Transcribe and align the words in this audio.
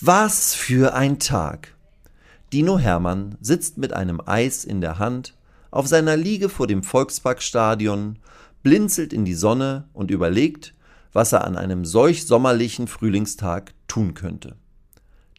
Was 0.00 0.54
für 0.54 0.94
ein 0.94 1.20
Tag! 1.20 1.76
Dino 2.52 2.78
Hermann 2.78 3.38
sitzt 3.40 3.78
mit 3.78 3.92
einem 3.92 4.20
Eis 4.26 4.64
in 4.64 4.80
der 4.80 4.98
Hand 4.98 5.34
auf 5.70 5.86
seiner 5.86 6.16
Liege 6.16 6.48
vor 6.48 6.66
dem 6.66 6.82
Volksparkstadion, 6.82 8.18
blinzelt 8.64 9.12
in 9.12 9.24
die 9.24 9.34
Sonne 9.34 9.88
und 9.92 10.10
überlegt, 10.10 10.74
was 11.12 11.32
er 11.32 11.44
an 11.44 11.56
einem 11.56 11.84
solch 11.84 12.26
sommerlichen 12.26 12.88
Frühlingstag 12.88 13.72
tun 13.86 14.14
könnte. 14.14 14.56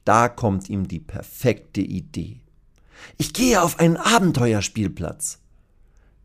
Da 0.06 0.30
kommt 0.30 0.70
ihm 0.70 0.88
die 0.88 1.02
perfekte 1.02 1.82
Idee. 1.82 2.40
Ich 3.18 3.34
gehe 3.34 3.62
auf 3.62 3.80
einen 3.80 3.98
Abenteuerspielplatz. 3.98 5.40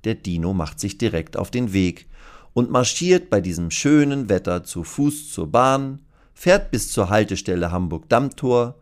Der 0.04 0.14
Dino 0.14 0.54
macht 0.54 0.78
sich 0.78 0.98
direkt 0.98 1.36
auf 1.36 1.50
den 1.50 1.72
Weg 1.72 2.06
und 2.52 2.70
marschiert 2.70 3.28
bei 3.28 3.40
diesem 3.40 3.72
schönen 3.72 4.28
Wetter 4.28 4.62
zu 4.62 4.84
Fuß 4.84 5.32
zur 5.32 5.50
Bahn, 5.50 6.00
fährt 6.34 6.70
bis 6.70 6.92
zur 6.92 7.10
Haltestelle 7.10 7.70
Hamburg-Dammtor 7.70 8.76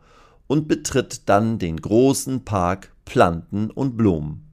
und 0.46 0.68
betritt 0.68 1.28
dann 1.28 1.58
den 1.58 1.76
großen 1.76 2.44
Park 2.44 2.92
Planten 3.04 3.70
und 3.70 3.96
Blumen. 3.96 4.44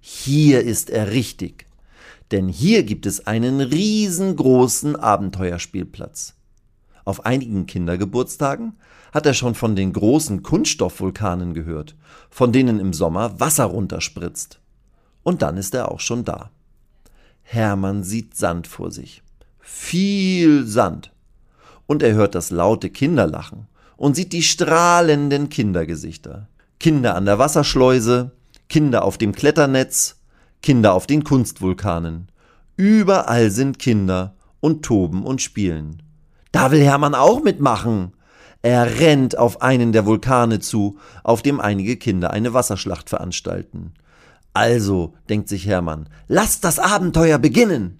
Hier 0.00 0.62
ist 0.62 0.90
er 0.90 1.10
richtig, 1.10 1.66
denn 2.30 2.48
hier 2.48 2.84
gibt 2.84 3.06
es 3.06 3.26
einen 3.26 3.60
riesengroßen 3.60 4.96
Abenteuerspielplatz. 4.96 6.34
Auf 7.04 7.26
einigen 7.26 7.66
Kindergeburtstagen 7.66 8.74
hat 9.12 9.26
er 9.26 9.34
schon 9.34 9.54
von 9.54 9.74
den 9.74 9.92
großen 9.92 10.42
Kunststoffvulkanen 10.42 11.54
gehört, 11.54 11.96
von 12.30 12.52
denen 12.52 12.78
im 12.78 12.92
Sommer 12.92 13.40
Wasser 13.40 13.64
runterspritzt. 13.64 14.60
Und 15.22 15.42
dann 15.42 15.56
ist 15.56 15.74
er 15.74 15.90
auch 15.90 16.00
schon 16.00 16.24
da. 16.24 16.50
Hermann 17.42 18.04
sieht 18.04 18.36
Sand 18.36 18.66
vor 18.66 18.90
sich. 18.90 19.22
Viel 19.58 20.66
Sand. 20.66 21.12
Und 21.90 22.04
er 22.04 22.14
hört 22.14 22.36
das 22.36 22.50
laute 22.52 22.88
Kinderlachen 22.88 23.66
und 23.96 24.14
sieht 24.14 24.32
die 24.32 24.44
strahlenden 24.44 25.48
Kindergesichter. 25.48 26.46
Kinder 26.78 27.16
an 27.16 27.24
der 27.24 27.40
Wasserschleuse, 27.40 28.30
Kinder 28.68 29.04
auf 29.04 29.18
dem 29.18 29.32
Kletternetz, 29.32 30.20
Kinder 30.62 30.94
auf 30.94 31.08
den 31.08 31.24
Kunstvulkanen. 31.24 32.28
Überall 32.76 33.50
sind 33.50 33.80
Kinder 33.80 34.36
und 34.60 34.84
toben 34.84 35.24
und 35.24 35.42
spielen. 35.42 36.00
Da 36.52 36.70
will 36.70 36.80
Hermann 36.80 37.16
auch 37.16 37.42
mitmachen. 37.42 38.12
Er 38.62 39.00
rennt 39.00 39.36
auf 39.36 39.60
einen 39.60 39.90
der 39.90 40.06
Vulkane 40.06 40.60
zu, 40.60 40.96
auf 41.24 41.42
dem 41.42 41.58
einige 41.58 41.96
Kinder 41.96 42.30
eine 42.30 42.54
Wasserschlacht 42.54 43.10
veranstalten. 43.10 43.94
Also, 44.54 45.14
denkt 45.28 45.48
sich 45.48 45.66
Hermann, 45.66 46.08
lasst 46.28 46.62
das 46.62 46.78
Abenteuer 46.78 47.38
beginnen! 47.38 47.98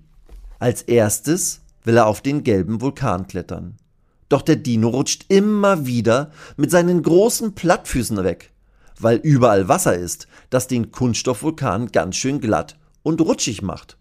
Als 0.61 0.83
erstes 0.83 1.63
will 1.83 1.97
er 1.97 2.07
auf 2.07 2.21
den 2.21 2.45
gelben 2.45 2.81
Vulkan 2.81 3.27
klettern. 3.27 3.80
Doch 4.31 4.43
der 4.43 4.57
Dino 4.57 4.89
rutscht 4.89 5.27
immer 5.29 5.87
wieder 5.87 6.31
mit 6.57 6.71
seinen 6.71 7.03
großen 7.03 7.55
Plattfüßen 7.55 8.23
weg, 8.25 8.53
weil 8.99 9.19
überall 9.19 9.69
Wasser 9.69 9.97
ist, 9.97 10.29
das 10.51 10.69
den 10.69 10.93
Kunststoffvulkan 10.93 11.91
ganz 11.91 12.17
schön 12.17 12.41
glatt 12.41 12.79
und 13.03 13.21
rutschig 13.21 13.61
macht. 13.61 13.99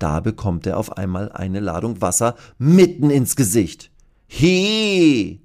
Da 0.00 0.18
bekommt 0.20 0.66
er 0.66 0.78
auf 0.78 0.96
einmal 0.96 1.30
eine 1.30 1.60
Ladung 1.60 2.00
Wasser 2.00 2.34
mitten 2.58 3.10
ins 3.10 3.36
Gesicht. 3.36 3.90
He! 4.26 5.40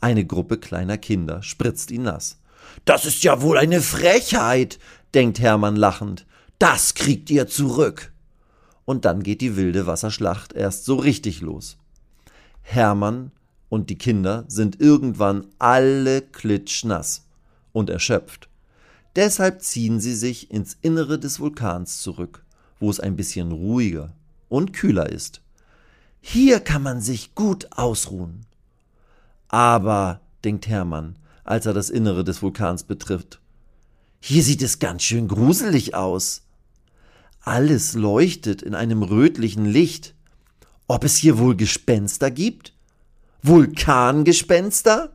Eine 0.00 0.26
Gruppe 0.26 0.58
kleiner 0.58 0.98
Kinder 0.98 1.42
spritzt 1.42 1.92
ihn 1.92 2.02
nass. 2.02 2.38
Das 2.84 3.06
ist 3.06 3.22
ja 3.22 3.42
wohl 3.42 3.58
eine 3.58 3.80
Frechheit, 3.80 4.80
denkt 5.14 5.38
Hermann 5.38 5.76
lachend. 5.76 6.26
Das 6.58 6.94
kriegt 6.94 7.30
ihr 7.30 7.46
zurück. 7.46 8.12
Und 8.84 9.04
dann 9.04 9.22
geht 9.22 9.40
die 9.40 9.56
wilde 9.56 9.86
Wasserschlacht 9.86 10.52
erst 10.52 10.84
so 10.84 10.96
richtig 10.96 11.40
los. 11.42 11.78
Hermann 12.62 13.32
und 13.68 13.90
die 13.90 13.98
Kinder 13.98 14.44
sind 14.48 14.80
irgendwann 14.80 15.46
alle 15.58 16.22
klitschnass 16.22 17.24
und 17.72 17.90
erschöpft. 17.90 18.48
Deshalb 19.16 19.62
ziehen 19.62 20.00
sie 20.00 20.14
sich 20.14 20.50
ins 20.50 20.76
Innere 20.80 21.18
des 21.18 21.40
Vulkans 21.40 22.00
zurück, 22.00 22.44
wo 22.78 22.90
es 22.90 23.00
ein 23.00 23.16
bisschen 23.16 23.52
ruhiger 23.52 24.12
und 24.48 24.72
kühler 24.72 25.10
ist. 25.10 25.40
Hier 26.20 26.60
kann 26.60 26.82
man 26.82 27.00
sich 27.00 27.34
gut 27.34 27.68
ausruhen. 27.72 28.46
Aber, 29.48 30.20
denkt 30.44 30.68
Hermann, 30.68 31.16
als 31.44 31.66
er 31.66 31.72
das 31.72 31.90
Innere 31.90 32.24
des 32.24 32.42
Vulkans 32.42 32.82
betrifft. 32.82 33.40
Hier 34.20 34.42
sieht 34.42 34.62
es 34.62 34.78
ganz 34.78 35.02
schön 35.02 35.28
gruselig 35.28 35.94
aus. 35.94 36.42
Alles 37.40 37.94
leuchtet 37.94 38.62
in 38.62 38.74
einem 38.74 39.02
rötlichen 39.02 39.64
Licht. 39.64 40.14
Ob 40.90 41.04
es 41.04 41.16
hier 41.16 41.38
wohl 41.38 41.54
Gespenster 41.54 42.30
gibt? 42.30 42.72
Vulkangespenster? 43.42 45.12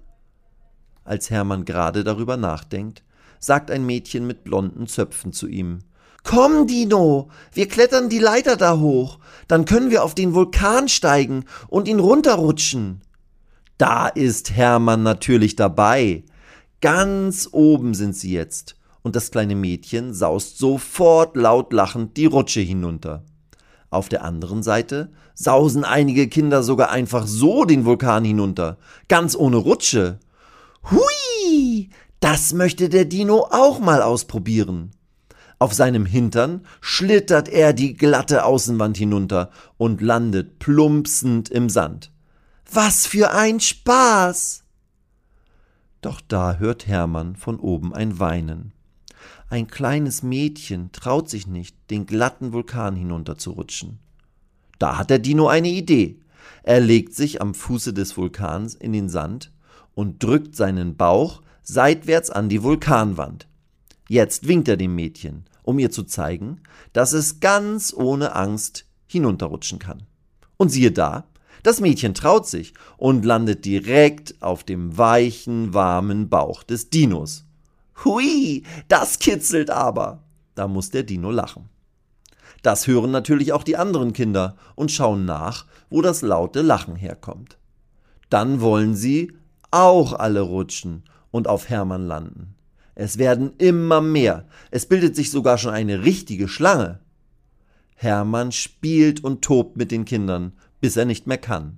Als 1.04 1.32
Hermann 1.32 1.66
gerade 1.66 2.04
darüber 2.04 2.38
nachdenkt, 2.38 3.04
sagt 3.40 3.72
ein 3.72 3.84
Mädchen 3.84 4.28
mit 4.28 4.44
blonden 4.44 4.86
Zöpfen 4.86 5.34
zu 5.34 5.48
ihm. 5.48 5.80
Komm, 6.24 6.68
Dino, 6.68 7.30
wir 7.54 7.68
klettern 7.68 8.08
die 8.08 8.20
Leiter 8.20 8.56
da 8.56 8.78
hoch, 8.78 9.18
dann 9.48 9.66
können 9.66 9.90
wir 9.90 10.04
auf 10.04 10.14
den 10.14 10.36
Vulkan 10.36 10.90
steigen 10.90 11.46
und 11.68 11.88
ihn 11.88 12.00
runterrutschen. 12.00 13.02
Da 13.80 14.08
ist 14.08 14.52
Hermann 14.52 15.02
natürlich 15.02 15.56
dabei. 15.56 16.24
Ganz 16.82 17.50
oben 17.52 17.96
sind 17.96 18.16
sie 18.16 18.32
jetzt, 18.32 18.76
und 19.02 19.16
das 19.16 19.32
kleine 19.32 19.56
Mädchen 19.56 20.14
saust 20.14 20.60
sofort 20.60 21.36
laut 21.36 21.74
lachend 21.74 22.16
die 22.16 22.28
Rutsche 22.28 22.62
hinunter. 22.62 23.26
Auf 23.94 24.10
der 24.10 24.24
anderen 24.24 24.64
Seite 24.64 25.12
sausen 25.36 25.84
einige 25.84 26.28
Kinder 26.28 26.64
sogar 26.64 26.90
einfach 26.90 27.28
so 27.28 27.64
den 27.64 27.86
Vulkan 27.86 28.26
hinunter, 28.26 28.80
ganz 29.08 29.36
ohne 29.36 29.58
Rutsche. 29.58 30.20
Hui! 30.90 31.92
Das 32.20 32.54
möchte 32.54 32.90
der 32.90 33.06
Dino 33.06 33.48
auch 33.52 33.80
mal 33.80 34.02
ausprobieren. 34.02 34.92
Auf 35.60 35.76
seinem 35.76 36.08
Hintern 36.08 36.66
schlittert 36.82 37.50
er 37.50 37.74
die 37.74 37.94
glatte 37.94 38.46
Außenwand 38.46 38.98
hinunter 38.98 39.52
und 39.78 40.02
landet 40.02 40.58
plumpsend 40.58 41.50
im 41.50 41.70
Sand. 41.70 42.12
Was 42.72 43.06
für 43.06 43.32
ein 43.32 43.60
Spaß! 43.60 44.64
Doch 46.02 46.20
da 46.28 46.56
hört 46.56 46.88
Hermann 46.88 47.36
von 47.36 47.60
oben 47.60 47.94
ein 47.94 48.20
Weinen. 48.20 48.74
Ein 49.50 49.68
kleines 49.68 50.24
Mädchen 50.24 50.92
traut 50.92 51.30
sich 51.30 51.48
nicht, 51.48 51.76
den 51.90 52.06
glatten 52.06 52.54
Vulkan 52.54 52.96
hinunterzurutschen. 52.96 54.00
Da 54.80 54.98
hat 54.98 55.10
der 55.10 55.20
Dino 55.20 55.48
eine 55.48 55.70
Idee. 55.70 56.20
Er 56.64 56.80
legt 56.80 57.14
sich 57.14 57.42
am 57.42 57.54
Fuße 57.54 57.94
des 57.94 58.18
Vulkans 58.18 58.76
in 58.76 58.94
den 58.94 59.10
Sand 59.10 59.52
und 59.96 60.24
drückt 60.24 60.56
seinen 60.56 60.96
Bauch 60.96 61.42
seitwärts 61.62 62.30
an 62.30 62.50
die 62.50 62.64
Vulkanwand. 62.64 63.48
Jetzt 64.10 64.48
winkt 64.48 64.68
er 64.68 64.78
dem 64.78 64.96
Mädchen, 64.96 65.46
um 65.64 65.80
ihr 65.80 65.92
zu 65.92 66.04
zeigen, 66.04 66.62
dass 66.92 67.14
es 67.14 67.40
ganz 67.40 67.94
ohne 67.94 68.36
Angst 68.36 68.86
hinunterrutschen 69.08 69.80
kann. 69.80 70.04
Und 70.58 70.70
siehe 70.70 70.92
da, 70.92 71.26
das 71.64 71.80
Mädchen 71.80 72.14
traut 72.14 72.46
sich 72.46 72.74
und 72.98 73.24
landet 73.24 73.64
direkt 73.64 74.42
auf 74.42 74.64
dem 74.64 74.98
weichen, 74.98 75.74
warmen 75.74 76.28
Bauch 76.28 76.64
des 76.64 76.90
Dinos. 76.90 77.46
Hui, 78.04 78.64
das 78.88 79.20
kitzelt 79.20 79.70
aber. 79.70 80.24
Da 80.56 80.68
muss 80.68 80.90
der 80.90 81.04
Dino 81.04 81.32
lachen. 81.32 81.70
Das 82.62 82.88
hören 82.88 83.12
natürlich 83.12 83.54
auch 83.54 83.64
die 83.64 83.78
anderen 83.78 84.14
Kinder 84.14 84.56
und 84.76 84.92
schauen 84.92 85.26
nach, 85.26 85.66
wo 85.90 86.02
das 86.02 86.22
laute 86.22 86.62
Lachen 86.62 86.96
herkommt. 86.96 87.58
Dann 88.30 88.62
wollen 88.62 88.96
sie 88.96 89.34
auch 89.72 90.14
alle 90.14 90.42
rutschen 90.42 91.04
und 91.32 91.48
auf 91.48 91.70
Hermann 91.70 92.08
landen. 92.08 92.56
Es 92.96 93.18
werden 93.18 93.54
immer 93.58 94.02
mehr. 94.02 94.46
Es 94.72 94.86
bildet 94.86 95.16
sich 95.16 95.32
sogar 95.32 95.58
schon 95.58 95.74
eine 95.74 96.04
richtige 96.04 96.48
Schlange. 96.48 97.00
Hermann 97.96 98.52
spielt 98.52 99.24
und 99.24 99.44
tobt 99.44 99.78
mit 99.78 99.92
den 99.92 100.06
Kindern 100.06 100.54
bis 100.84 100.98
er 100.98 101.06
nicht 101.06 101.28
mehr 101.28 101.38
kann. 101.38 101.78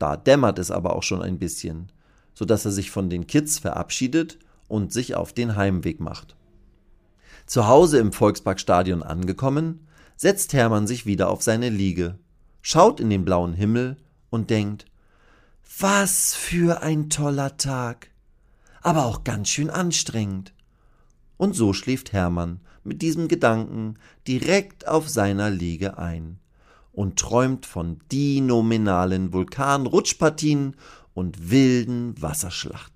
Da 0.00 0.16
dämmert 0.16 0.58
es 0.58 0.72
aber 0.72 0.96
auch 0.96 1.04
schon 1.04 1.22
ein 1.22 1.38
bisschen, 1.38 1.92
so 2.34 2.44
dass 2.44 2.64
er 2.64 2.72
sich 2.72 2.90
von 2.90 3.08
den 3.08 3.28
Kids 3.28 3.60
verabschiedet 3.60 4.36
und 4.68 4.92
sich 4.92 5.14
auf 5.14 5.32
den 5.32 5.56
Heimweg 5.56 6.00
macht. 6.00 6.36
Zu 7.46 7.68
Hause 7.68 7.98
im 7.98 8.12
Volksparkstadion 8.12 9.02
angekommen, 9.02 9.86
setzt 10.16 10.52
Hermann 10.52 10.86
sich 10.86 11.06
wieder 11.06 11.30
auf 11.30 11.42
seine 11.42 11.68
Liege, 11.68 12.18
schaut 12.62 13.00
in 13.00 13.10
den 13.10 13.24
blauen 13.24 13.54
Himmel 13.54 13.96
und 14.30 14.50
denkt, 14.50 14.86
Was 15.78 16.34
für 16.34 16.82
ein 16.82 17.10
toller 17.10 17.56
Tag. 17.56 18.10
Aber 18.82 19.06
auch 19.06 19.24
ganz 19.24 19.48
schön 19.48 19.70
anstrengend. 19.70 20.52
Und 21.36 21.54
so 21.54 21.72
schläft 21.72 22.12
Hermann 22.12 22.60
mit 22.82 23.02
diesem 23.02 23.28
Gedanken 23.28 23.98
direkt 24.26 24.88
auf 24.88 25.08
seiner 25.08 25.50
Liege 25.50 25.98
ein 25.98 26.38
und 26.92 27.18
träumt 27.18 27.66
von 27.66 28.00
dinominalen 28.10 29.32
Vulkanrutschpartien 29.32 30.76
und 31.14 31.50
wilden 31.50 32.20
Wasserschlachten. 32.20 32.95